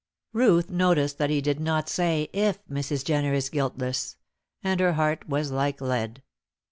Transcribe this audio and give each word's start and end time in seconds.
Ruth 0.33 0.71
noticed 0.71 1.19
that 1.19 1.29
he 1.29 1.41
did 1.41 1.59
not 1.59 1.87
say 1.87 2.27
"If 2.33 2.57
Mrs. 2.65 3.05
Jenner 3.05 3.33
is 3.35 3.49
guiltless," 3.49 4.17
and 4.63 4.79
her 4.79 4.93
heart 4.93 5.29
was 5.29 5.51
like 5.51 5.79
lead. 5.79 6.23